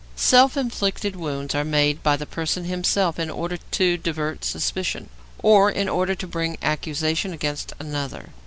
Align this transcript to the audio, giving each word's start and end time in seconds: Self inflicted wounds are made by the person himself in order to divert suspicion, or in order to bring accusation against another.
Self 0.15 0.57
inflicted 0.57 1.15
wounds 1.15 1.53
are 1.53 1.63
made 1.63 2.01
by 2.01 2.17
the 2.17 2.25
person 2.25 2.65
himself 2.65 3.19
in 3.19 3.29
order 3.29 3.57
to 3.57 3.97
divert 3.97 4.43
suspicion, 4.43 5.09
or 5.43 5.69
in 5.69 5.87
order 5.87 6.15
to 6.15 6.25
bring 6.25 6.57
accusation 6.63 7.33
against 7.33 7.73
another. 7.79 8.29